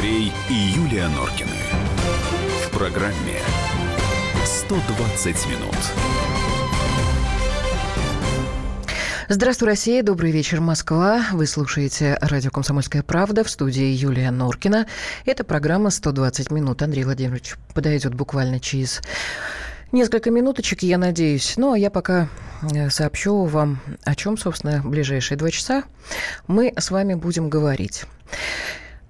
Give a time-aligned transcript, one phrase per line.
[0.00, 1.50] Андрей и Юлия Норкины.
[2.64, 3.36] В программе
[4.46, 5.76] 120 минут.
[9.28, 10.02] Здравствуй, Россия.
[10.02, 11.26] Добрый вечер, Москва.
[11.32, 14.86] Вы слушаете радио «Комсомольская правда» в студии Юлия Норкина.
[15.26, 16.80] Это программа «120 минут».
[16.80, 19.02] Андрей Владимирович подойдет буквально через
[19.92, 21.58] несколько минуточек, я надеюсь.
[21.58, 22.30] Ну, а я пока
[22.62, 25.84] э, сообщу вам, о чем, собственно, в ближайшие два часа
[26.46, 28.06] мы с вами будем говорить.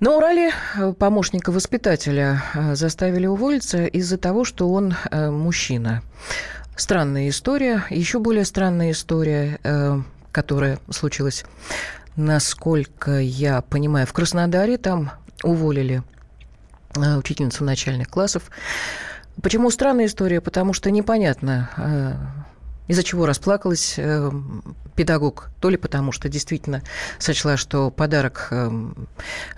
[0.00, 6.02] На Урале э, помощника воспитателя э, заставили уволиться из-за того, что он мужчина.
[6.76, 7.84] Странная история.
[7.90, 9.60] Еще более странная история,
[10.32, 11.44] которая случилась,
[12.16, 14.78] насколько я понимаю, в Краснодаре.
[14.78, 16.02] Там уволили
[16.96, 18.50] учительницу начальных классов
[19.42, 20.40] Почему странная история?
[20.40, 22.14] Потому что непонятно, э,
[22.90, 24.32] из-за чего расплакалась э,
[24.96, 25.50] педагог.
[25.60, 26.82] То ли потому, что действительно
[27.20, 28.68] сочла, что подарок э,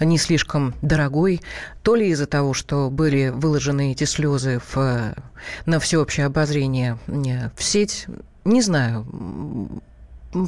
[0.00, 1.41] не слишком дорогой,
[1.83, 5.14] то ли из-за того, что были выложены эти слезы в,
[5.64, 8.06] на всеобщее обозрение в сеть.
[8.44, 9.06] Не знаю.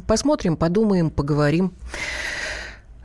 [0.05, 1.73] Посмотрим, подумаем, поговорим.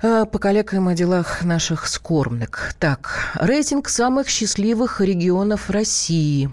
[0.03, 2.75] Э, покалякаем о делах наших скормных.
[2.78, 6.50] Так, рейтинг самых счастливых регионов России.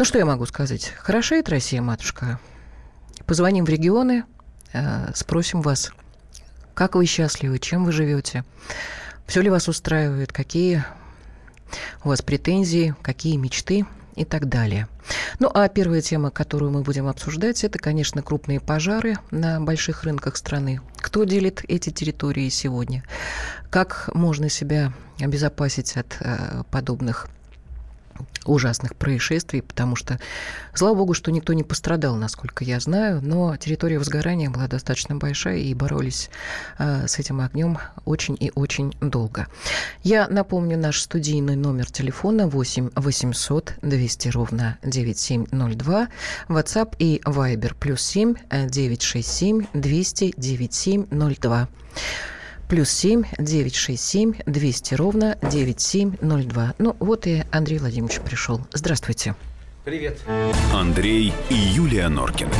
[0.00, 0.94] Ну, что я могу сказать?
[0.96, 2.40] Хорошеет Россия, матушка.
[3.26, 4.24] Позвоним в регионы,
[4.72, 5.92] э, спросим вас,
[6.72, 8.46] как вы счастливы, чем вы живете,
[9.26, 10.86] все ли вас устраивает, какие
[12.02, 13.84] у вас претензии, какие мечты–
[14.20, 14.86] и так далее.
[15.38, 20.36] Ну, а первая тема, которую мы будем обсуждать, это, конечно, крупные пожары на больших рынках
[20.36, 20.80] страны.
[20.98, 23.02] Кто делит эти территории сегодня?
[23.70, 27.28] Как можно себя обезопасить от э, подобных
[28.44, 30.18] ужасных происшествий, потому что,
[30.74, 35.58] слава богу, что никто не пострадал, насколько я знаю, но территория возгорания была достаточно большая,
[35.58, 36.30] и боролись
[36.78, 39.46] э, с этим огнем очень и очень долго.
[40.02, 46.08] Я напомню наш студийный номер телефона 8 800 200 ровно 9702,
[46.48, 51.68] WhatsApp и Viber плюс 7 967 200 9702
[52.70, 56.74] плюс семь девять шесть семь двести ровно девять семь ноль два.
[56.78, 58.60] Ну, вот и Андрей Владимирович пришел.
[58.72, 59.34] Здравствуйте.
[59.84, 60.20] Привет.
[60.72, 62.52] Андрей и Юлия Норкины.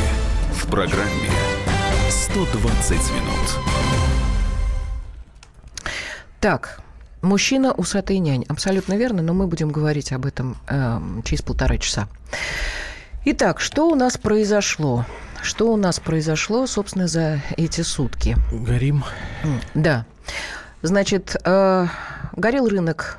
[0.52, 1.30] В программе
[2.08, 3.46] 120 минут.
[6.40, 6.80] Так,
[7.22, 8.44] мужчина усатый нянь.
[8.48, 12.08] Абсолютно верно, но мы будем говорить об этом э, через полтора часа.
[13.26, 15.06] Итак, что у нас произошло?
[15.42, 18.36] Что у нас произошло, собственно, за эти сутки?
[18.52, 19.04] Горим.
[19.74, 20.06] Да.
[20.82, 21.86] Значит, э,
[22.36, 23.18] горел рынок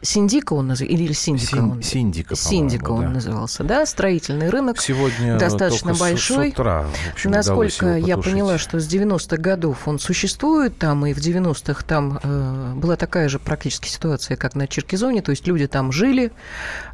[0.00, 1.82] Синдика он назывался, или Синдика Син, он?
[1.82, 3.08] Синдика, Синдика он да.
[3.10, 4.80] назывался, да, строительный рынок.
[4.80, 6.50] Сегодня достаточно большой.
[6.50, 11.12] С, с утра, общем, Насколько я поняла, что с 90-х годов он существует там, и
[11.12, 15.66] в 90-х там э, была такая же практически ситуация, как на Черкизоне, то есть люди
[15.66, 16.30] там жили, э,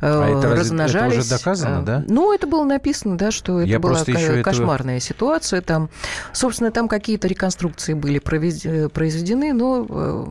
[0.01, 1.13] а это размножались.
[1.15, 2.05] Это уже доказано, э, да?
[2.09, 4.03] Ну, это было написано, да, что это я была
[4.43, 5.01] кошмарная этого...
[5.01, 5.61] ситуация.
[5.61, 5.91] Там,
[6.33, 10.25] собственно, там какие-то реконструкции были э, произведены, но э,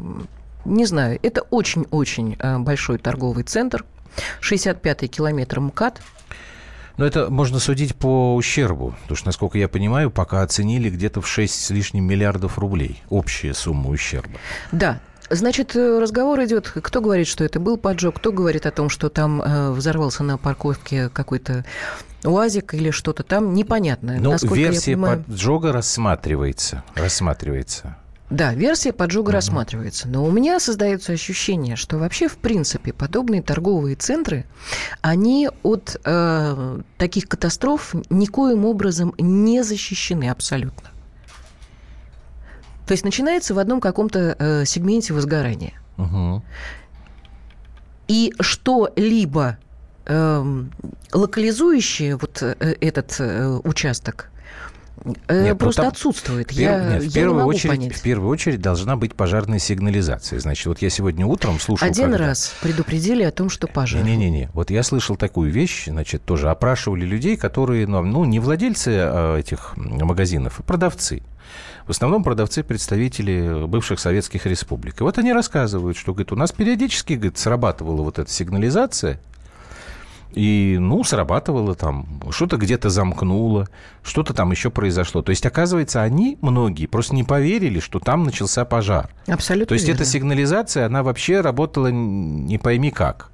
[0.66, 3.85] не знаю, это очень-очень э, большой торговый центр.
[4.41, 6.01] 65-й километр МКАД.
[6.97, 11.28] Но это можно судить по ущербу, потому что, насколько я понимаю, пока оценили где-то в
[11.28, 14.38] 6 с лишним миллиардов рублей общая сумма ущерба.
[14.72, 18.90] Да, Значит, э, разговор идет, кто говорит, что это был поджог, кто говорит о том,
[18.90, 21.66] что там э, взорвался на парковке какой-то
[22.23, 24.18] УАЗик или что-то там, непонятно.
[24.19, 25.23] Ну, версия я понимаю...
[25.23, 27.97] поджога рассматривается, рассматривается.
[28.33, 29.35] Да, версия поджога uh-huh.
[29.35, 30.07] рассматривается.
[30.07, 34.45] Но у меня создается ощущение, что вообще, в принципе, подобные торговые центры,
[35.01, 40.89] они от э, таких катастроф никоим образом не защищены абсолютно.
[42.88, 45.73] То есть начинается в одном каком-то э, сегменте возгорания.
[45.97, 46.41] Uh-huh.
[48.07, 49.59] И что-либо
[50.07, 50.63] э,
[51.13, 54.31] локализующее вот э, этот э, участок
[55.29, 56.52] нет, просто там, отсутствует.
[56.52, 57.96] В, я, нет, в, я первую не очередь, понять.
[57.96, 60.40] в первую очередь должна быть пожарная сигнализация.
[60.40, 61.88] Значит, вот я сегодня утром слушал...
[61.88, 62.28] Один когда...
[62.28, 64.03] раз предупредили о том, что пожар.
[64.03, 64.50] Не-не-не.
[64.53, 69.38] Вот я слышал такую вещь, значит, тоже опрашивали людей, которые, ну, ну не владельцы а,
[69.38, 71.23] этих магазинов, а продавцы.
[71.85, 75.02] В основном продавцы представители бывших советских республик.
[75.02, 79.20] И вот они рассказывают, что, говорит, у нас периодически, говорит, срабатывала вот эта сигнализация,
[80.35, 83.68] и, ну, срабатывало там, что-то где-то замкнуло,
[84.03, 85.22] что-то там еще произошло.
[85.22, 89.09] То есть, оказывается, они, многие, просто не поверили, что там начался пожар.
[89.28, 90.02] Абсолютно То есть, верно.
[90.02, 93.30] эта сигнализация, она вообще работала не пойми как.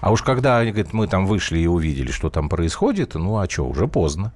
[0.00, 3.48] А уж когда они говорят, мы там вышли и увидели, что там происходит, ну, а
[3.48, 4.32] что, уже поздно.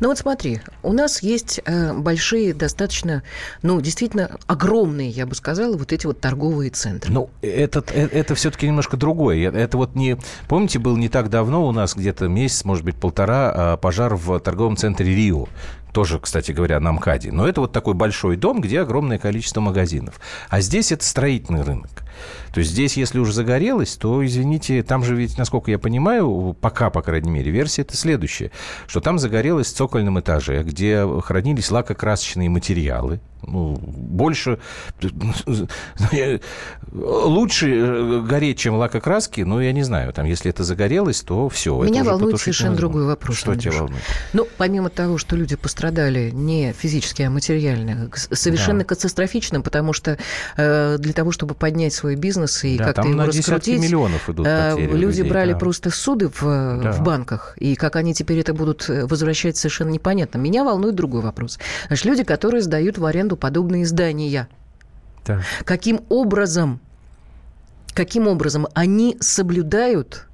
[0.00, 3.22] Ну вот смотри, у нас есть э, большие, достаточно,
[3.62, 7.12] ну, действительно огромные, я бы сказала, вот эти вот торговые центры.
[7.12, 9.50] Ну, это, это, это все-таки немножко другое.
[9.50, 10.16] Это вот не...
[10.48, 14.38] Помните, был не так давно у нас где-то месяц, может быть, полтора, а, пожар в
[14.40, 15.48] торговом центре Рио
[15.96, 17.32] тоже, кстати говоря, на МКАДе.
[17.32, 20.20] Но это вот такой большой дом, где огромное количество магазинов.
[20.50, 22.04] А здесь это строительный рынок.
[22.52, 26.90] То есть здесь, если уже загорелось, то, извините, там же ведь, насколько я понимаю, пока,
[26.90, 28.50] по крайней мере, версия это следующая,
[28.86, 34.58] что там загорелось в цокольном этаже, где хранились лакокрасочные материалы, ну, больше,
[36.92, 41.80] лучше э, гореть, чем лакокраски, ну, я не знаю, там, если это загорелось, то все.
[41.82, 43.36] Меня волнует совершенно другой вопрос.
[43.36, 43.72] Что Андрюш.
[43.72, 44.02] тебя волнует?
[44.32, 48.84] Ну, помимо того, что люди пострадали не физически, а материально, совершенно да.
[48.86, 50.18] катастрофичным, потому что
[50.56, 54.76] э, для того, чтобы поднять свой бизнес и да, как-то его раскрутить, миллионов идут э,
[54.78, 55.58] люди людей, брали да.
[55.58, 56.92] просто суды в, да.
[56.92, 60.38] в банках, и как они теперь это будут э, возвращать, совершенно непонятно.
[60.38, 61.58] Меня волнует другой вопрос.
[61.88, 64.48] Значит, люди, которые сдают в аренду подобные здания.
[65.26, 65.42] Да.
[65.64, 66.80] Каким образом,
[67.94, 70.26] каким образом они соблюдают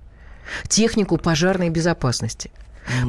[0.68, 2.50] технику пожарной безопасности?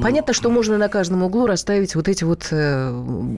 [0.02, 2.92] Понятно, что можно на каждом углу расставить вот эти вот э,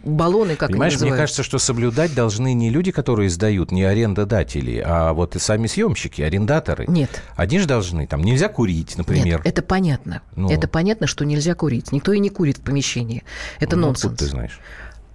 [0.03, 5.13] баллоны, как Понимаешь, мне кажется, что соблюдать должны не люди, которые сдают, не арендодатели, а
[5.13, 6.85] вот и сами съемщики, арендаторы.
[6.87, 7.21] Нет.
[7.35, 9.39] Они же должны, там нельзя курить, например.
[9.39, 10.21] Нет, это понятно.
[10.35, 10.49] Ну.
[10.49, 11.91] Это понятно, что нельзя курить.
[11.91, 13.23] Никто и не курит в помещении.
[13.59, 14.17] Это ну, нонсенс.
[14.17, 14.59] ты знаешь?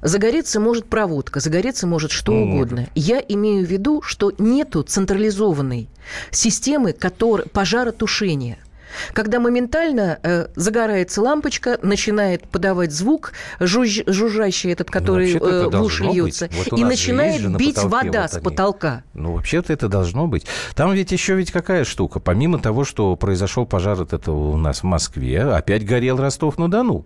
[0.03, 2.81] Загореться может проводка, загореться может что ну, угодно.
[2.81, 2.93] Может.
[2.95, 5.89] Я имею в виду, что нету централизованной
[6.31, 8.59] системы который, пожаротушения–
[9.13, 15.83] когда моментально э, загорается лампочка, начинает подавать звук, жужж, жужжащий этот, который ну, э, в
[15.83, 19.03] уши льется, вот и начинает бить вода вот с потолка.
[19.15, 20.47] Ну, вообще-то это должно быть.
[20.75, 22.21] Там ведь еще ведь какая штука.
[22.21, 27.05] Помимо того, что произошел пожар от этого у нас в Москве, опять горел Ростов-на-Дону.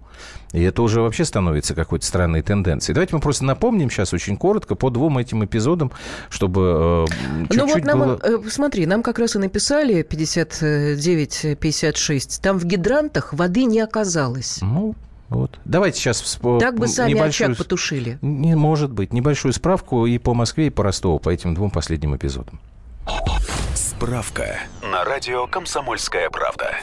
[0.53, 2.95] И это уже вообще становится какой-то странной тенденцией.
[2.95, 5.91] Давайте мы просто напомним сейчас очень коротко по двум этим эпизодам,
[6.31, 8.21] чтобы э, чуть-чуть Ну вот нам, было...
[8.23, 10.03] э, смотри, нам как раз и написали
[11.83, 12.41] 59-56.
[12.41, 14.59] Там в гидрантах воды не оказалось.
[14.63, 14.95] Ну,
[15.29, 15.59] вот.
[15.65, 16.43] Давайте сейчас всп...
[16.61, 17.49] Так бы сами небольшую...
[17.49, 18.19] очаг потушили.
[18.23, 19.13] Не может быть.
[19.13, 22.61] Небольшую справку и по Москве, и по Ростову, по этим двум последним эпизодам.
[23.75, 26.77] Справка на радио «Комсомольская правда».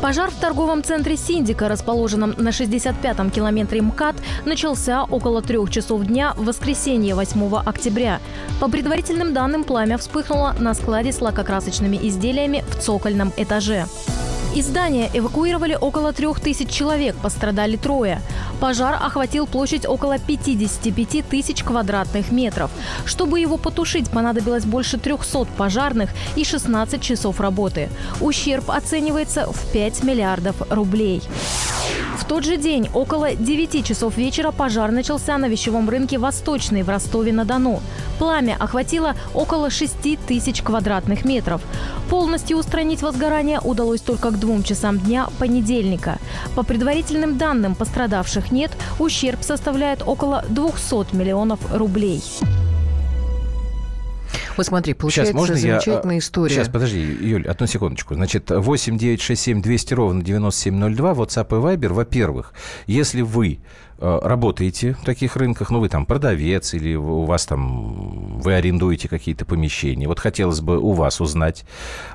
[0.00, 6.34] Пожар в торговом центре «Синдика», расположенном на 65-м километре МКАД, начался около трех часов дня
[6.36, 8.20] в воскресенье 8 октября.
[8.60, 13.86] По предварительным данным, пламя вспыхнуло на складе с лакокрасочными изделиями в цокольном этаже.
[14.54, 18.20] Из здания эвакуировали около трех тысяч человек, пострадали трое.
[18.60, 22.70] Пожар охватил площадь около 55 тысяч квадратных метров.
[23.04, 27.88] Чтобы его потушить, понадобилось больше 300 пожарных и 16 часов работы.
[28.20, 31.20] Ущерб оценивается в 5 миллиардов рублей.
[32.24, 36.88] В тот же день, около 9 часов вечера, пожар начался на вещевом рынке «Восточный» в
[36.88, 37.82] Ростове-на-Дону.
[38.18, 41.60] Пламя охватило около 6 тысяч квадратных метров.
[42.08, 46.18] Полностью устранить возгорание удалось только к двум часам дня понедельника.
[46.56, 52.22] По предварительным данным, пострадавших нет, ущерб составляет около 200 миллионов рублей.
[54.56, 56.18] Вот смотри, получается Сейчас, можно замечательная я...
[56.20, 56.54] история.
[56.54, 58.14] Сейчас, подожди, Юль, одну секундочку.
[58.14, 61.92] Значит, 8 9 6 7 200 ровно 9702, WhatsApp и Viber.
[61.92, 62.52] Во-первых,
[62.86, 63.60] если вы
[63.98, 69.08] э, работаете в таких рынках, ну, вы там продавец или у вас там, вы арендуете
[69.08, 70.06] какие-то помещения.
[70.06, 71.64] Вот хотелось бы у вас узнать,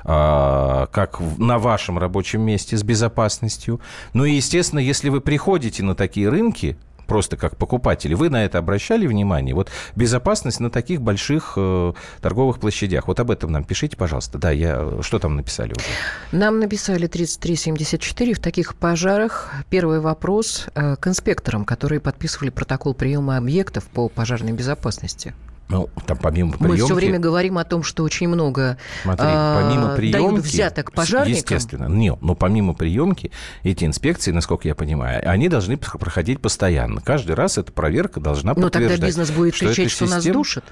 [0.04, 3.80] а, как на вашем рабочем месте с безопасностью.
[4.12, 6.76] Ну и, естественно, если вы приходите на такие рынки,
[7.10, 9.52] просто как покупатели, вы на это обращали внимание?
[9.52, 13.08] Вот безопасность на таких больших э, торговых площадях.
[13.08, 14.38] Вот об этом нам пишите, пожалуйста.
[14.38, 15.02] Да, я...
[15.02, 15.84] Что там написали уже?
[16.30, 18.34] Нам написали 3374.
[18.34, 24.52] В таких пожарах первый вопрос э, к инспекторам, которые подписывали протокол приема объектов по пожарной
[24.52, 25.34] безопасности.
[25.70, 26.80] Ну, там помимо приемки...
[26.80, 31.32] Мы все время говорим о том, что очень много Смотри, помимо приемки, дают взяток пожарникам.
[31.32, 31.86] Естественно.
[31.86, 33.30] Нет, но помимо приемки,
[33.62, 37.00] эти инспекции, насколько я понимаю, они должны проходить постоянно.
[37.00, 38.82] Каждый раз эта проверка должна подтверждать.
[38.82, 40.16] Но тогда бизнес будет что кричать, что система...
[40.16, 40.64] нас душит.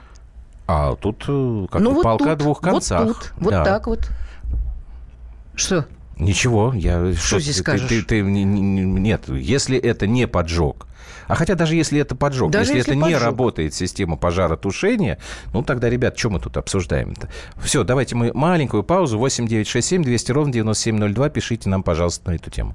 [0.66, 3.06] А тут э, как ну, вот палка тут, двух концах.
[3.06, 3.64] Вот тут, вот да.
[3.64, 4.10] так вот.
[5.54, 5.86] Что?
[6.16, 7.12] Ничего, я...
[7.12, 7.88] Что, что здесь ты, скажешь?
[7.88, 10.88] Ты, ты, ты, нет, если это не поджог,
[11.28, 13.20] а хотя даже если это поджог, даже если, если это поджог.
[13.20, 15.18] не работает система пожаротушения,
[15.52, 17.28] ну тогда, ребят, что мы тут обсуждаем-то?
[17.62, 19.18] Все, давайте мы маленькую паузу.
[19.18, 21.28] 8 9 6 7 200 ровно 9702.
[21.28, 22.74] Пишите нам, пожалуйста, на эту тему.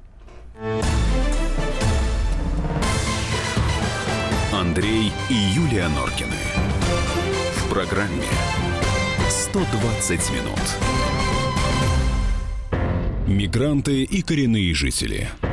[4.53, 6.38] Андрей и Юлия Норкины.
[7.57, 8.27] В программе
[9.29, 10.60] 120 минут.
[13.27, 15.27] Мигранты и коренные жители–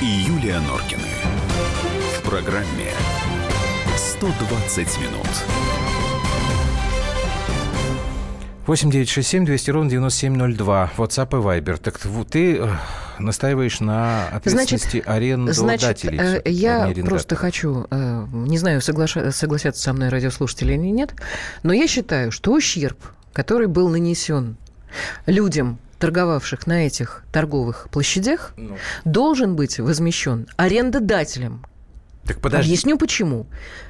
[0.00, 1.02] И Юлия Норкины.
[2.16, 2.90] В программе
[3.96, 5.26] «120 минут».
[8.66, 10.92] 8 9 6 7 200 ровно 9702.
[10.96, 11.76] WhatsApp и Viber.
[11.76, 11.98] Так
[12.30, 12.68] ты э,
[13.18, 16.16] настаиваешь на ответственности значит, арендодателей.
[16.16, 21.14] Значит, а я просто хочу, э, не знаю, соглаша, согласятся со мной радиослушатели или нет,
[21.62, 22.98] но я считаю, что ущерб,
[23.34, 24.56] который был нанесен
[25.26, 28.76] людям, торговавших на этих торговых площадях, ну.
[29.04, 31.64] должен быть возмещен арендодателем.
[32.24, 32.70] Так подожди.
[32.70, 33.46] Объясню почему.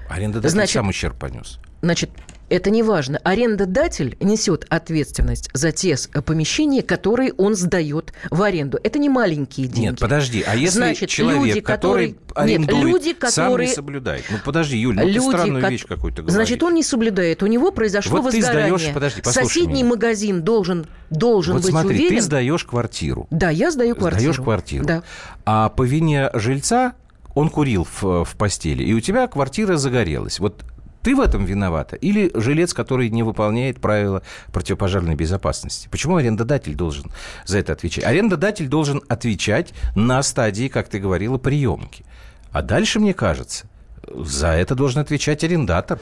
[0.09, 1.59] Арендодатель Значит, сам ущерб понес.
[1.83, 2.11] Значит,
[2.51, 3.19] это не важно.
[3.19, 8.79] Арендодатель несет ответственность за те помещения, которые он сдает в аренду.
[8.83, 9.87] Это не маленькие деньги.
[9.87, 13.75] Нет, подожди, а если Значит, человек, люди, который, который арендует, нет, люди, которые, сам не
[13.75, 14.25] соблюдает?
[14.31, 15.71] Ну, подожди, Юль, ну люди, ты странную ко...
[15.71, 16.35] вещь какую-то говоришь.
[16.35, 17.43] Значит, он не соблюдает.
[17.43, 18.73] У него произошло вот возгорание.
[18.73, 19.91] Ты сдаешь, подожди, Соседний меня.
[19.91, 22.17] магазин должен, должен вот быть смотри, уверен.
[22.17, 23.27] ты сдаешь квартиру.
[23.31, 24.33] Да, я сдаю квартиру.
[24.33, 24.85] Сдаешь квартиру.
[24.85, 25.03] Да.
[25.45, 26.95] А по вине жильца
[27.35, 30.41] он курил в, в постели, и у тебя квартира загорелась.
[30.41, 30.65] Вот
[31.03, 31.97] ты в этом виновата?
[31.97, 35.89] Или жилец, который не выполняет правила противопожарной безопасности?
[35.91, 37.11] Почему арендодатель должен
[37.47, 38.05] за это отвечать?
[38.05, 42.05] Арендодатель должен отвечать на стадии, как ты говорила, приемки.
[42.53, 43.67] А дальше, мне кажется,
[44.07, 45.99] за это должен отвечать арендатор.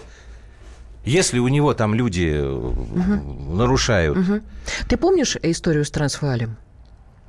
[1.04, 3.54] Если у него там люди угу.
[3.54, 4.18] нарушают...
[4.18, 4.40] Угу.
[4.88, 6.56] Ты помнишь историю с Трансвалем?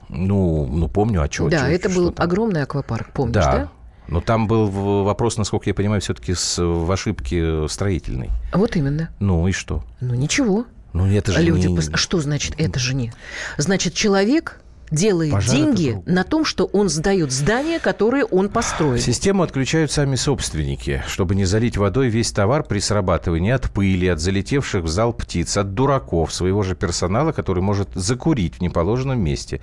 [0.10, 1.50] Ну, ну помню, а что?
[1.50, 2.26] Да, чё, это что был там?
[2.26, 3.52] огромный аквапарк, помнишь, да?
[3.52, 3.72] да?
[4.10, 4.68] Но там был
[5.04, 8.32] вопрос, насколько я понимаю, все-таки в ошибке строительной.
[8.54, 9.10] Вот именно.
[9.20, 9.84] Ну и что?
[10.02, 10.66] Ну ничего.
[10.94, 11.96] Ну это же Люди, не...
[11.96, 13.14] что значит это же не?
[13.58, 14.60] Значит, человек
[14.92, 18.98] делает Пожар деньги на том, что он сдает здания, которые он построил.
[18.98, 24.20] Систему отключают сами собственники, чтобы не залить водой весь товар при срабатывании от пыли, от
[24.20, 29.62] залетевших в зал птиц, от дураков, своего же персонала, который может закурить в неположенном месте.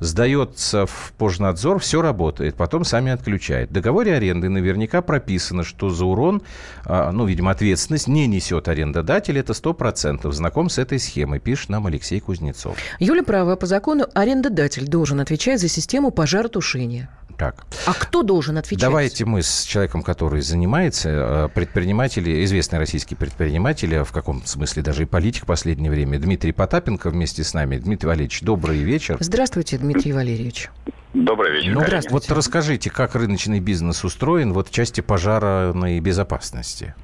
[0.00, 3.70] Сдается в пожнадзор, все работает, потом сами отключают.
[3.70, 6.42] В договоре аренды наверняка прописано, что за урон,
[6.84, 10.30] а, ну, видимо, ответственность не несет арендодатель, это 100%.
[10.32, 12.76] Знаком с этой схемой, пишет нам Алексей Кузнецов.
[12.98, 17.08] Юля права, по закону арендодатель председатель должен отвечать за систему пожаротушения.
[17.38, 17.66] Так.
[17.86, 18.80] А кто должен отвечать?
[18.80, 24.82] Давайте мы с человеком, который занимается, э, предприниматели, известный российский предприниматель, а в каком смысле
[24.82, 27.76] даже и политик в последнее время, Дмитрий Потапенко вместе с нами.
[27.76, 29.18] Дмитрий Валерьевич, добрый вечер.
[29.20, 30.70] Здравствуйте, Дмитрий Валерьевич.
[31.12, 31.74] Добрый вечер.
[31.74, 32.26] Ну, здравствуйте.
[32.28, 36.94] Вот расскажите, как рыночный бизнес устроен вот в части пожарной безопасности?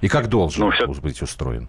[0.00, 0.86] И как должен ну, все...
[1.00, 1.68] быть устроен?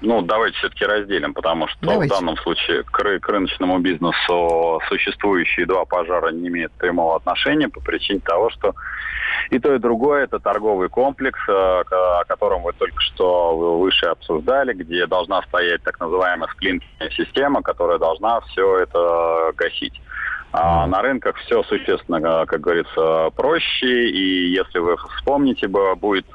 [0.00, 2.14] Ну, давайте все-таки разделим, потому что давайте.
[2.14, 7.68] в данном случае к, ры- к рыночному бизнесу существующие два пожара не имеют прямого отношения
[7.68, 8.74] по причине того, что
[9.50, 14.74] и то, и другое это торговый комплекс, э, о котором вы только что выше обсуждали,
[14.74, 20.00] где должна стоять так называемая склинкная система, которая должна все это гасить.
[20.52, 26.26] А на рынках все существенно, как говорится, проще, и если вы вспомните, будет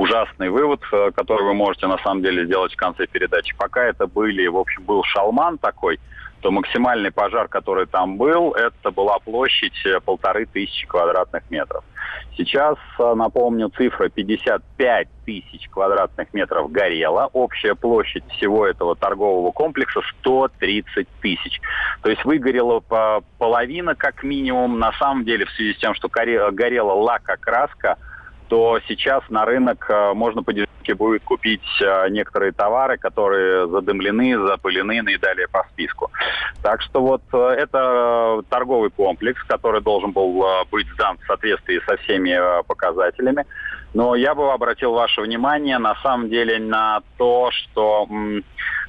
[0.00, 3.54] ужасный вывод, э, который вы можете на самом деле сделать в конце передачи.
[3.56, 6.00] Пока это были, в общем, был шалман такой,
[6.40, 11.84] то максимальный пожар, который там был, это была площадь э, полторы тысячи квадратных метров.
[12.34, 17.28] Сейчас, э, напомню, цифра 55 тысяч квадратных метров горела.
[17.34, 21.60] Общая площадь всего этого торгового комплекса 130 тысяч.
[22.00, 22.80] То есть выгорела
[23.36, 24.78] половина как минимум.
[24.78, 27.98] На самом деле, в связи с тем, что горела лака-краска,
[28.50, 34.44] то сейчас на рынок э, можно по дешевке будет купить э, некоторые товары, которые задымлены,
[34.44, 36.10] запылены ну и далее по списку.
[36.60, 41.96] Так что вот э, это торговый комплекс, который должен был быть сдан в соответствии со
[41.98, 43.46] всеми показателями.
[43.94, 48.08] Но я бы обратил ваше внимание на самом деле на то, что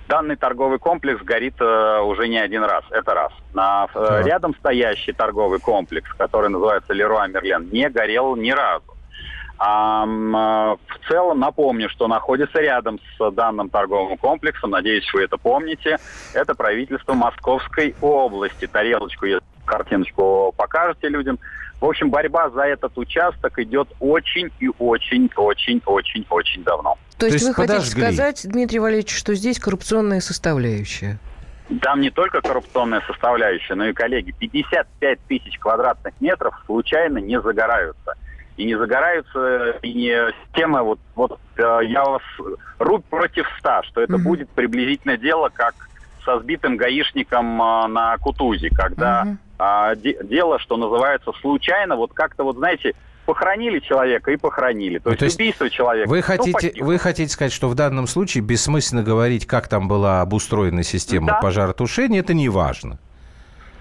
[0.08, 2.84] данный торговый комплекс горит уже не один раз.
[2.90, 3.32] Это раз.
[3.54, 4.24] На, да.
[4.24, 8.91] Рядом стоящий торговый комплекс, который называется Леруа Мерлен, не горел ни разу.
[9.64, 16.00] А, в целом напомню, что находится рядом с данным торговым комплексом, надеюсь, вы это помните,
[16.34, 18.66] это правительство Московской области.
[18.66, 21.38] Тарелочку, если картиночку покажете людям.
[21.80, 26.98] В общем, борьба за этот участок идет очень и очень-очень-очень-очень давно.
[27.20, 28.02] То есть, То есть вы подожгли.
[28.02, 31.20] хотите сказать, Дмитрий Валерьевич, что здесь коррупционная составляющая?
[31.84, 38.16] Там не только коррупционная составляющая, но и, коллеги, 55 тысяч квадратных метров случайно не загораются.
[38.58, 42.22] И не загораются, и не система, вот, вот э, я вас
[42.80, 44.24] рубь против ста, что это угу.
[44.24, 45.74] будет приблизительно дело, как
[46.26, 49.38] со сбитым гаишником э, на Кутузе, когда угу.
[49.60, 52.94] э, де, дело, что называется, случайно, вот как-то, вот знаете,
[53.26, 54.98] похоронили человека и похоронили.
[55.00, 56.10] То, ну, есть, то есть убийство человека.
[56.10, 59.88] Вы ну, хотите, ну, вы хотите сказать, что в данном случае бессмысленно говорить, как там
[59.88, 61.40] была обустроена система да.
[61.40, 63.00] пожаротушения, это не важно.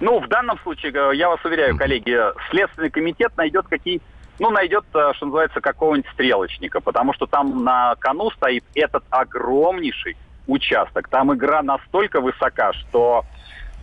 [0.01, 2.17] Ну, в данном случае, э, я вас уверяю, коллеги,
[2.51, 4.01] Следственный комитет найдет какие
[4.41, 10.17] ну, найдет, э, что называется, какого-нибудь стрелочника, потому что там на кону стоит этот огромнейший
[10.47, 11.09] участок.
[11.09, 13.27] Там игра настолько высока, что,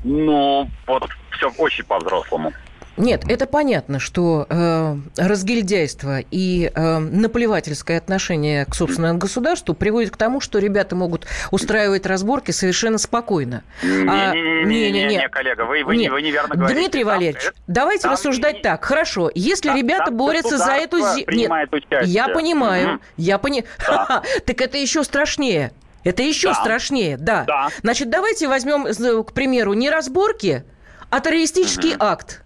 [0.03, 2.53] ну, вот все очень по-взрослому.
[2.97, 10.17] Нет, это понятно, что э, разгильдяйство и э, наплевательское отношение к собственному государству приводит к
[10.17, 13.63] тому, что ребята могут устраивать разборки совершенно спокойно.
[13.83, 16.11] Не-не-не, а, коллега, вы, вы, Нет.
[16.11, 16.79] вы неверно говорите.
[16.79, 18.83] Дмитрий Валерьевич, там, давайте там, рассуждать так.
[18.83, 21.67] Хорошо, если там, ребята там борются за эту землю...
[22.03, 23.01] Я понимаю, угу.
[23.17, 23.65] я понимаю.
[23.87, 24.23] Да.
[24.45, 25.71] так это еще страшнее.
[26.03, 26.55] Это еще да.
[26.55, 27.43] страшнее, да.
[27.45, 27.69] да.
[27.81, 28.85] Значит, давайте возьмем,
[29.23, 30.63] к примеру, не разборки,
[31.09, 32.03] а террористический угу.
[32.03, 32.43] акт.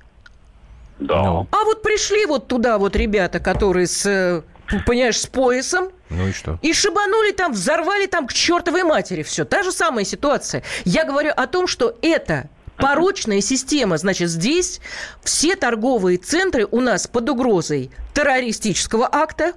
[1.01, 1.23] Да.
[1.23, 1.47] Ну.
[1.51, 4.43] А вот пришли вот туда вот ребята, которые с э,
[4.85, 5.89] понимаешь, с поясом.
[6.09, 6.59] Ну и что?
[6.61, 9.43] И шибанули там, взорвали там к чертовой матери все.
[9.43, 10.63] Та же самая ситуация.
[10.85, 13.97] Я говорю о том, что это порочная система.
[13.97, 14.79] Значит, здесь
[15.23, 19.53] все торговые центры у нас под угрозой террористического акта,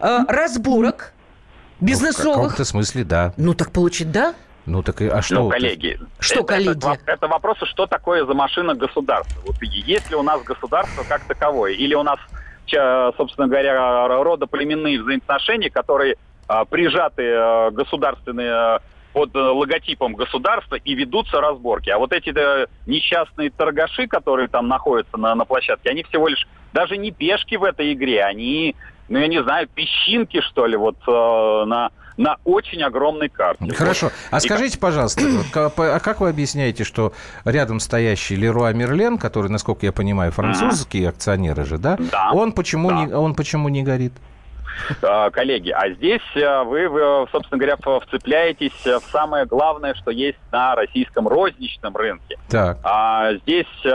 [0.00, 1.12] э, разборок
[1.80, 2.24] бизнесовых.
[2.24, 3.34] Ну, в каком-то смысле, да.
[3.36, 4.34] Ну, так получить, да?
[4.66, 5.34] Ну так и а что?
[5.34, 6.78] Ну, коллеги, что это, коллеги?
[6.78, 9.40] Это, это вопросы, что такое за машина государства.
[9.44, 12.18] Вот есть ли у нас государство как таковое, или у нас,
[13.16, 16.16] собственно говоря, родоплеменные взаимоотношения, которые
[16.46, 21.90] а, прижаты а, государственные а, под логотипом государства и ведутся разборки.
[21.90, 26.46] А вот эти да, несчастные торгаши, которые там находятся на, на площадке, они всего лишь
[26.72, 28.74] даже не пешки в этой игре, они,
[29.08, 33.72] ну я не знаю, песчинки, что ли, вот э, на на очень огромной карте.
[33.74, 34.10] Хорошо.
[34.30, 35.22] А скажите, пожалуйста,
[35.54, 37.12] а как вы объясняете, что
[37.44, 41.96] рядом стоящий Леруа Мерлен, который, насколько я понимаю, французские акционеры же, да?
[41.98, 42.30] Да.
[42.32, 43.04] Он почему, да.
[43.04, 44.12] Не, он почему не горит?
[45.02, 50.38] А, коллеги, а здесь э, вы, вы, собственно говоря, вцепляетесь в самое главное, что есть
[50.50, 52.38] на российском розничном рынке.
[52.48, 52.78] Так.
[52.82, 53.90] А здесь э,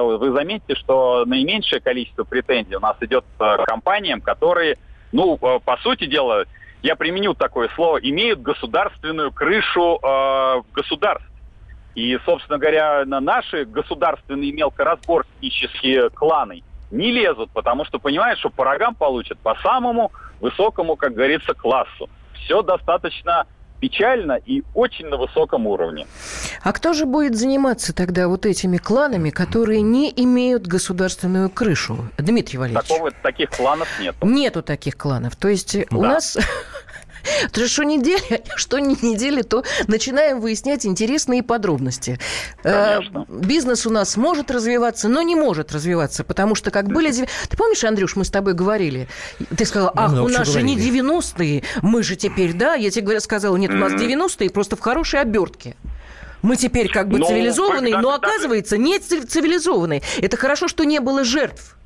[0.00, 4.78] вы заметите, что наименьшее количество претензий у нас идет к компаниям, которые,
[5.12, 6.44] ну, э, по сути дела,
[6.82, 11.26] я применю такое слово, имеют государственную крышу э, государств.
[11.94, 18.64] И, собственно говоря, на наши государственные мелкоразборнические кланы не лезут, потому что понимают, что по
[18.64, 22.08] рогам получат по самому высокому, как говорится, классу.
[22.34, 23.46] Все достаточно
[23.80, 26.06] печально и очень на высоком уровне.
[26.62, 32.10] А кто же будет заниматься тогда вот этими кланами, которые не имеют государственную крышу?
[32.18, 32.86] Дмитрий Валерьевич.
[32.86, 34.14] Такого, таких кланов нет.
[34.22, 35.36] Нету таких кланов.
[35.36, 35.96] То есть да.
[35.96, 36.36] у нас
[37.52, 42.18] то что недели, что не недели, то начинаем выяснять интересные подробности.
[42.62, 43.26] Э, Конечно.
[43.28, 47.10] Бизнес у нас может развиваться, но не может развиваться, потому что как были...
[47.10, 49.08] Ты помнишь, Андрюш, мы с тобой говорили?
[49.56, 52.74] Ты сказал, ах, ну, у нас же не 90-е, мы же теперь, да?
[52.74, 55.76] Я тебе сказала, нет, у нас 90-е, просто в хорошей обертке.
[56.42, 60.02] Мы теперь как бы ну, цивилизованные, но оказывается не цивилизованные.
[60.20, 61.76] Это хорошо, что не было жертв.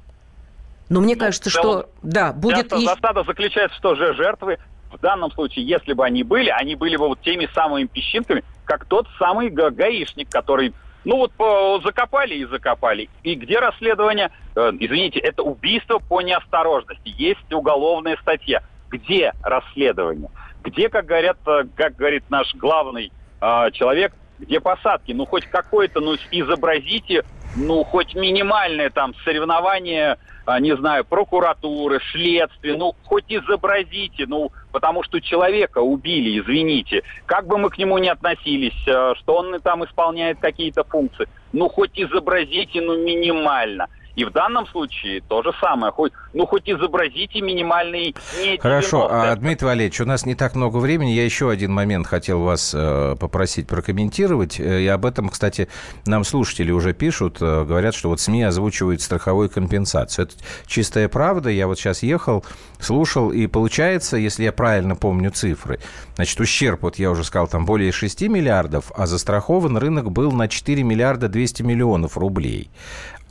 [0.89, 2.73] Но мне ну, кажется, что да, будет...
[2.73, 2.85] И...
[2.85, 4.59] Засада заключается, что же жертвы
[4.95, 8.87] в данном случае, если бы они были, они были бы вот теми самыми песчинками, как
[8.87, 10.73] тот самый га гаишник, который
[11.05, 13.11] ну вот по, закопали и закопали.
[13.23, 14.31] И где расследование?
[14.57, 17.13] Э, извините, это убийство по неосторожности.
[17.17, 18.63] Есть уголовная статья.
[18.91, 20.31] Где расследование?
[20.63, 25.13] Где, как говорят, э, как говорит наш главный э, человек, где посадки?
[25.13, 27.25] Ну хоть какое-то, ну изобразите,
[27.57, 35.03] ну хоть минимальное там соревнование а, не знаю, прокуратуры, следствия, ну, хоть изобразите, ну, потому
[35.03, 37.03] что человека убили, извините.
[37.25, 41.69] Как бы мы к нему ни относились, а, что он там исполняет какие-то функции, ну,
[41.69, 43.89] хоть изобразите, ну, минимально.
[44.17, 45.93] И в данном случае то же самое.
[45.93, 48.15] Хоть, ну, хоть изобразите минимальный
[48.61, 51.11] Хорошо, а, Дмитрий Валерьевич, у нас не так много времени.
[51.11, 54.61] Я еще один момент хотел вас э, попросить прокомментировать.
[54.61, 55.69] Э, и об этом, кстати,
[56.07, 57.39] нам слушатели уже пишут.
[57.41, 60.27] Э, говорят, что вот СМИ озвучивают страховую компенсацию.
[60.27, 60.35] Это
[60.67, 61.51] чистая правда.
[61.51, 62.45] Я вот сейчас ехал,
[62.79, 65.81] слушал, и получается, если я правильно помню цифры,
[66.15, 70.49] значит, ущерб, вот я уже сказал, там более 6 миллиардов, а застрахован рынок был на
[70.49, 72.71] 4 миллиарда 200 миллионов рублей.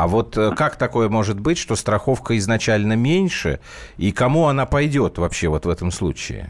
[0.04, 3.62] А вот э, как такое может быть, что страховка изначально меньше,
[3.96, 6.50] и кому она пойдет вообще вот в этом случае?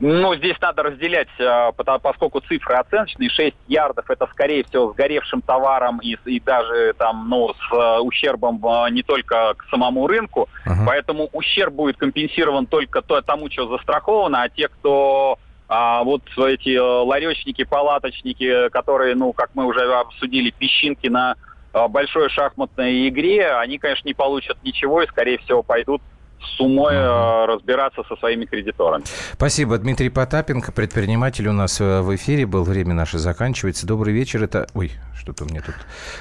[0.00, 1.70] Ну, здесь надо разделять, э,
[2.02, 7.54] поскольку цифры оценочные, 6 ярдов это, скорее всего, сгоревшим товаром и, и даже там, ну,
[7.54, 10.84] с э, ущербом не только к самому рынку, uh-huh.
[10.84, 16.76] поэтому ущерб будет компенсирован только то, тому, что застраховано, а те, кто а вот эти
[16.78, 21.36] ларечники, палаточники, которые, ну, как мы уже обсудили, песчинки на
[21.86, 26.02] большой шахматной игре, они, конечно, не получат ничего и, скорее всего, пойдут
[26.40, 29.04] с умой uh разбираться со своими кредиторами.
[29.32, 29.78] Спасибо.
[29.78, 32.64] Дмитрий Потапенко, предприниматель у нас э, в эфире был.
[32.64, 33.86] Время наше заканчивается.
[33.86, 34.42] Добрый вечер.
[34.44, 34.66] Это...
[34.74, 35.74] Ой, что-то у меня тут...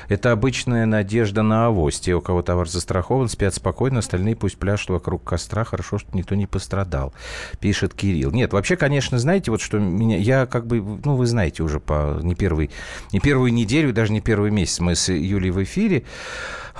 [0.07, 1.99] Это обычная надежда на авось.
[1.99, 5.63] Те, у кого товар застрахован, спят спокойно, остальные пусть пляшут вокруг костра.
[5.63, 7.13] Хорошо, что никто не пострадал,
[7.59, 8.31] пишет Кирилл.
[8.31, 10.17] Нет, вообще, конечно, знаете, вот что меня...
[10.17, 10.81] Я как бы...
[11.03, 12.19] Ну, вы знаете уже по...
[12.21, 12.71] Не, первый...
[13.11, 16.03] не первую неделю, даже не первый месяц мы с Юлей в эфире.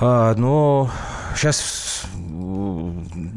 [0.00, 0.90] А, но
[1.34, 2.04] сейчас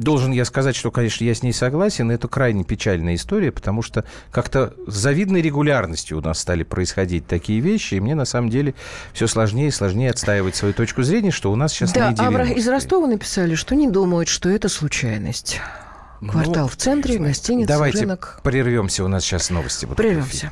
[0.01, 2.11] должен я сказать, что, конечно, я с ней согласен.
[2.11, 7.59] Это крайне печальная история, потому что как-то с завидной регулярностью у нас стали происходить такие
[7.59, 8.73] вещи, и мне на самом деле
[9.13, 12.43] все сложнее и сложнее отстаивать свою точку зрения, что у нас сейчас да, не Да,
[12.43, 15.59] из Ростова написали, что не думают, что это случайность.
[16.19, 18.39] Квартал ну, в центре, гостиница, давайте рынок.
[18.43, 19.97] прервемся, у нас сейчас новости будут.
[19.97, 20.51] Прервемся.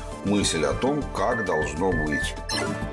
[0.25, 2.35] мысль о том, как должно быть.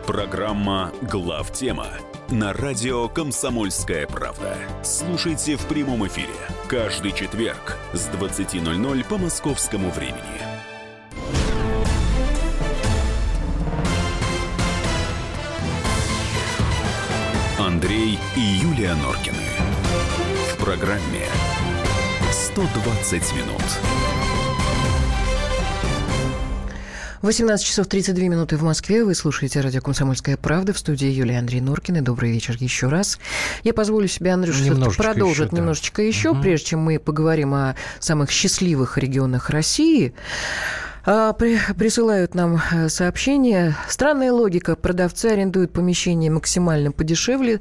[0.07, 1.88] Программа «Глав тема»
[2.31, 4.57] на радио «Комсомольская правда».
[4.83, 6.35] Слушайте в прямом эфире
[6.69, 10.23] каждый четверг с 20.00 по московскому времени.
[17.59, 19.37] Андрей и Юлия Норкины.
[20.53, 21.27] В программе
[22.31, 24.17] «120 минут».
[27.22, 29.04] 18 часов 32 минуты в Москве.
[29.04, 32.00] Вы слушаете радио «Комсомольская правда» в студии Юлия Андрей Норкина.
[32.00, 33.18] Добрый вечер еще раз.
[33.64, 34.57] Я позволю себе, Андрюш,
[34.96, 36.07] продолжить еще, немножечко да.
[36.07, 36.42] еще, угу.
[36.42, 40.14] прежде чем мы поговорим о самых счастливых регионах России.
[41.11, 43.75] А, присылают нам э, сообщение.
[43.88, 44.77] Странная логика.
[44.77, 47.61] Продавцы арендуют помещение максимально подешевле.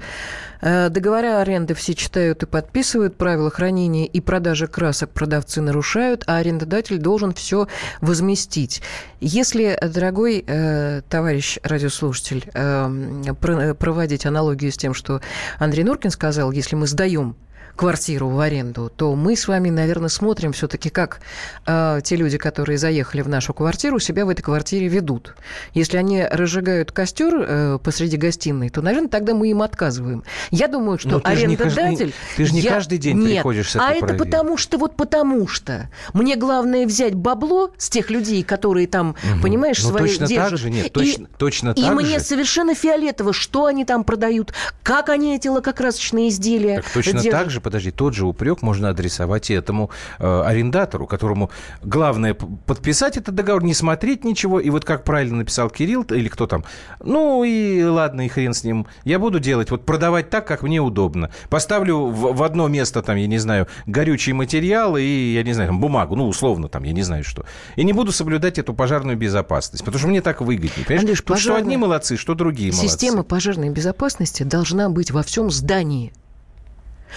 [0.59, 3.15] Э, договора аренды все читают и подписывают.
[3.15, 7.69] Правила хранения и продажи красок продавцы нарушают, а арендодатель должен все
[8.01, 8.81] возместить.
[9.21, 15.21] Если, дорогой э, товарищ радиослушатель, э, проводить аналогию с тем, что
[15.57, 17.37] Андрей Нуркин сказал, если мы сдаем
[17.77, 21.21] квартиру в аренду, то мы с вами, наверное, смотрим все-таки, как
[21.65, 25.35] э, те люди, которые заехали в нашу квартиру, себя в этой квартире ведут.
[25.73, 30.23] Если они разжигают костер э, посреди гостиной, то, наверное, тогда мы им отказываем.
[30.51, 32.13] Я думаю, что ты арендодатель...
[32.35, 32.71] ты же не я...
[32.71, 34.23] каждый день Нет, приходишь с А это проверить.
[34.23, 35.89] потому что, вот потому что.
[36.13, 39.41] Мне главное взять бабло с тех людей, которые там, угу.
[39.43, 40.49] понимаешь, ну, свои точно держат.
[40.49, 42.25] Так же, нет, точно, и, точно и так мне же.
[42.25, 47.31] совершенно фиолетово, что они там продают, как они эти лакокрасочные изделия так точно держат.
[47.31, 51.51] так же подожди, тот же упрек можно адресовать и этому э, арендатору, которому
[51.81, 54.59] главное подписать этот договор, не смотреть ничего.
[54.59, 56.63] И вот как правильно написал Кирилл или кто там,
[57.03, 58.87] ну и ладно, и хрен с ним.
[59.03, 61.29] Я буду делать, вот продавать так, как мне удобно.
[61.49, 65.03] Поставлю в, в одно место, там, я не знаю, горючий материал и,
[65.33, 67.45] я не знаю, там, бумагу, ну, условно, там, я не знаю что.
[67.75, 70.85] И не буду соблюдать эту пожарную безопасность, потому что мне так выгоднее.
[70.85, 71.01] Понимаешь?
[71.01, 71.59] Андрюш, Тут пожарная...
[71.59, 72.99] что одни молодцы, что другие Система молодцы.
[72.99, 76.13] Система пожарной безопасности должна быть во всем здании.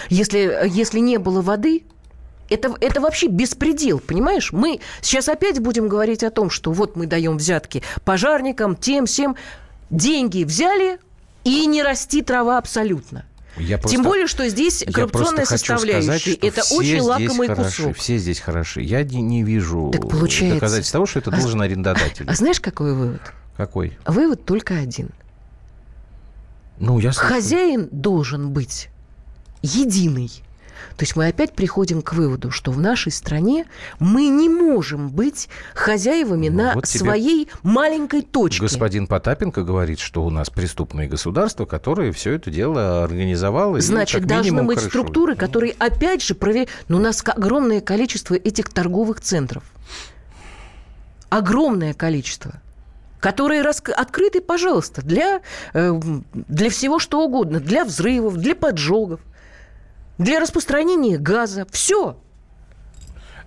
[0.09, 1.83] Если, если не было воды,
[2.49, 4.51] это, это вообще беспредел, понимаешь?
[4.51, 9.35] Мы сейчас опять будем говорить о том, что вот мы даем взятки пожарникам, тем, всем.
[9.89, 10.99] Деньги взяли,
[11.43, 13.25] и не расти трава абсолютно.
[13.57, 16.17] Я просто, Тем более, что здесь коррупционная составляющая.
[16.17, 17.97] Сказать, это очень лакомый хороши, кусок.
[17.97, 18.81] Все здесь хороши.
[18.81, 20.55] Я не, не вижу так получается.
[20.55, 22.25] доказательств того, что это а, должен арендодатель.
[22.27, 23.21] А знаешь, какой вывод?
[23.57, 23.97] Какой?
[24.05, 25.09] Вывод только один.
[26.79, 28.89] Ну, я Хозяин должен быть
[29.61, 30.31] единый.
[30.97, 33.65] То есть мы опять приходим к выводу, что в нашей стране
[33.99, 38.61] мы не можем быть хозяевами ну, на вот своей маленькой точке.
[38.61, 43.79] Господин Потапенко говорит, что у нас преступное государство, которое все это дело организовало.
[43.79, 44.91] Значит, должны быть крышует.
[44.91, 46.69] структуры, которые опять же проверяют.
[46.87, 49.63] Но ну, у нас огромное количество этих торговых центров.
[51.29, 52.61] Огромное количество
[53.19, 53.83] которые рас...
[53.95, 55.41] открыты, пожалуйста, для,
[55.75, 56.01] э,
[56.33, 59.21] для всего что угодно, для взрывов, для поджогов
[60.23, 61.65] для распространения газа.
[61.71, 62.17] Все.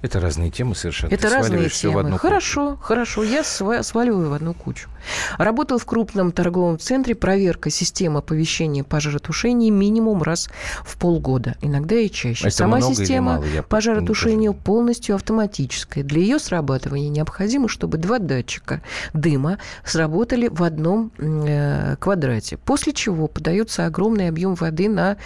[0.04, 1.14] Это разные темы совершенно.
[1.14, 1.94] Это Ты разные темы.
[1.94, 2.82] В одну хорошо, кучу.
[2.82, 3.22] хорошо.
[3.22, 4.90] Я сваливаю в одну кучу.
[5.38, 7.14] Работал в крупном торговом центре.
[7.14, 10.50] Проверка системы оповещения пожаротушения минимум раз
[10.84, 11.56] в полгода.
[11.62, 12.48] Иногда и чаще.
[12.48, 16.04] Это Сама система мало, пожаротушения полностью автоматическая.
[16.04, 18.82] Для ее срабатывания необходимо, чтобы два датчика
[19.14, 19.56] дыма
[19.86, 22.58] сработали в одном э, квадрате.
[22.58, 25.16] После чего подается огромный объем воды на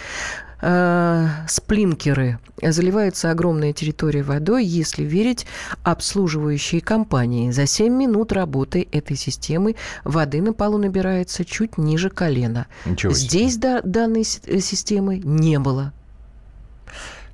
[0.61, 2.39] э, сплинкеры.
[2.61, 5.45] Заливается огромная территория водой, если верить
[5.83, 7.51] обслуживающей компании.
[7.51, 12.67] За 7 минут работы этой системы воды на полу набирается чуть ниже колена.
[12.85, 15.93] Ничего Здесь да, данной э, системы не было.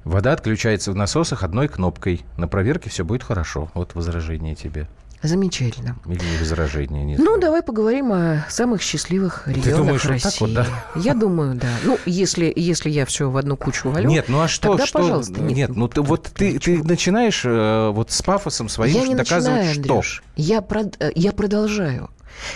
[0.03, 2.23] Вода отключается в насосах одной кнопкой.
[2.37, 3.71] На проверке все будет хорошо.
[3.73, 4.87] Вот возражение тебе.
[5.27, 5.97] Замечательно.
[6.05, 7.19] Или возражения нет.
[7.19, 10.39] Ну, давай поговорим о самых счастливых регионах Ты думаешь, России.
[10.39, 10.99] Вот так вот, да?
[11.01, 11.67] Я думаю, да.
[11.83, 14.69] Ну, если, если я все в одну кучу валю, Нет, ну а что?
[14.69, 14.99] Тогда, что?
[14.99, 15.55] пожалуйста, нет.
[15.55, 19.57] Нет, ну ты, вот ты, ты начинаешь э, вот с пафосом своим я не доказывать,
[19.57, 20.23] начинаю, Андрюш.
[20.23, 20.23] что?
[20.35, 22.09] Я, прод, э, я продолжаю.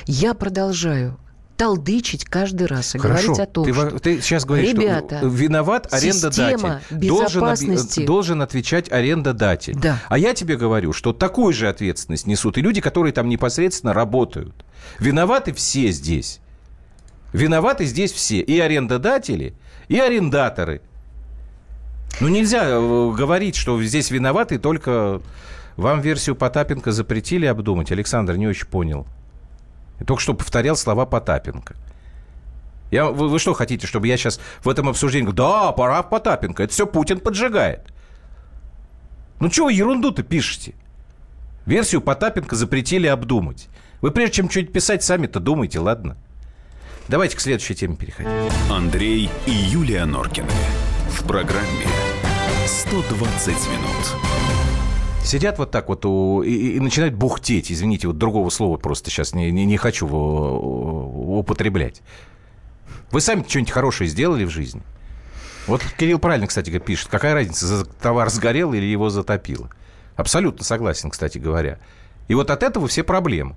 [0.05, 1.17] Я продолжаю
[1.60, 3.34] толдычить каждый раз и Хорошо.
[3.34, 4.00] говорить о том, ты, что...
[4.00, 6.80] Ты сейчас говоришь, Ребята, что виноват арендодатель.
[6.89, 9.76] Должен, должен отвечать арендодатель.
[9.76, 10.00] Да.
[10.08, 14.56] А я тебе говорю, что такую же ответственность несут и люди, которые там непосредственно работают.
[15.00, 16.39] Виноваты все здесь.
[17.34, 18.39] Виноваты здесь все.
[18.39, 19.54] И арендодатели,
[19.89, 20.82] и арендаторы.
[22.22, 25.22] Ну, нельзя э, говорить, что здесь виноваты только...
[25.76, 27.91] Вам версию Потапенко запретили обдумать?
[27.91, 29.08] Александр не очень понял.
[29.99, 31.75] Я только что повторял слова Потапенко.
[32.91, 36.73] Я, вы, вы что хотите, чтобы я сейчас в этом обсуждении да, пора Потапенко, это
[36.73, 37.93] все Путин поджигает.
[39.39, 40.73] Ну чего вы ерунду-то пишете?
[41.65, 43.69] Версию Потапенко запретили обдумать.
[44.01, 46.17] Вы прежде чем что-нибудь писать, сами-то думайте, ладно?
[47.07, 48.31] Давайте к следующей теме переходить.
[48.69, 50.49] Андрей и Юлия Норкины.
[51.09, 51.85] В программе
[52.65, 54.28] «120 минут».
[55.23, 57.71] Сидят вот так вот у, и, и начинают бухтеть.
[57.71, 62.01] Извините, вот другого слова просто сейчас не, не, не хочу употреблять.
[63.12, 64.82] Вы сами что-нибудь хорошее сделали в жизни?
[65.67, 67.10] Вот Кирилл правильно, кстати, пишет.
[67.10, 69.69] Какая разница, товар сгорел или его затопило?
[70.15, 71.79] Абсолютно согласен, кстати говоря.
[72.27, 73.55] И вот от этого все проблемы.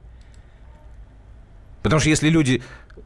[1.83, 2.63] Потому что если люди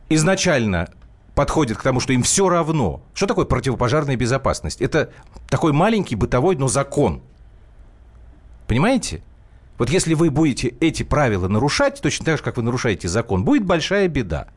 [0.09, 0.89] изначально
[1.37, 3.03] подходят к тому, что им все равно.
[3.15, 4.81] Что такое противопожарная безопасность?
[4.81, 5.13] Это
[5.49, 7.23] такой маленький бытовой, но закон–
[8.67, 9.23] Понимаете?
[9.79, 13.65] Вот если вы будете эти правила нарушать, точно так же, как вы нарушаете закон, будет
[13.65, 14.49] большая беда.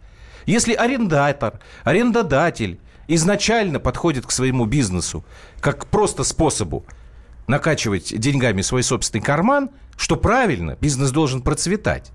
[0.46, 5.26] Если арендатор, арендодатель изначально подходит к своему бизнесу
[5.60, 6.86] как просто способу
[7.48, 12.12] накачивать деньгами свой собственный карман, что правильно, бизнес должен процветать.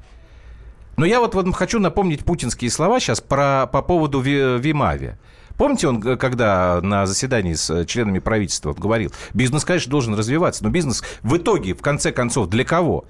[0.97, 5.17] Но я вот, вот хочу напомнить путинские слова сейчас про, по поводу Вимави.
[5.57, 10.71] Помните, он, когда на заседании с э, членами правительства говорил, бизнес, конечно, должен развиваться, но
[10.71, 13.05] бизнес в итоге, в конце концов, для кого?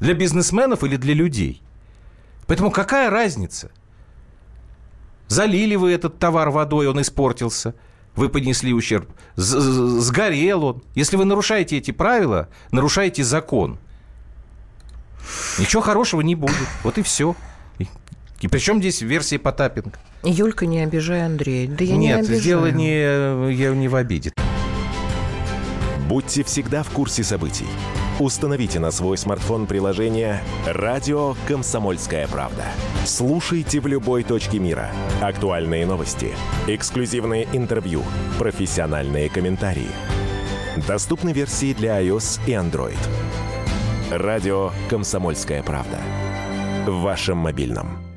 [0.00, 1.62] Для бизнесменов или для людей?
[2.46, 3.70] Поэтому какая разница?
[5.28, 7.74] Залили вы этот товар водой, он испортился,
[8.16, 9.10] вы понесли ущерб.
[9.36, 10.82] Сгорел он.
[10.94, 13.78] Если вы нарушаете эти правила, нарушаете закон.
[15.58, 16.68] Ничего хорошего не будет.
[16.82, 17.34] Вот и все.
[18.40, 19.98] И причем здесь версия Потапенко?
[20.24, 21.68] Юлька, не обижай Андрея.
[21.68, 22.42] Да я Нет, не обижаю.
[22.42, 24.32] дело не, я не в обиде.
[26.08, 27.66] Будьте всегда в курсе событий.
[28.20, 32.62] Установите на свой смартфон приложение «Радио Комсомольская правда».
[33.04, 34.90] Слушайте в любой точке мира.
[35.20, 36.28] Актуальные новости,
[36.68, 38.02] эксклюзивные интервью,
[38.38, 39.88] профессиональные комментарии.
[40.86, 42.98] Доступны версии для iOS и Android.
[44.10, 45.98] «Радио Комсомольская правда».
[46.86, 48.13] В вашем мобильном.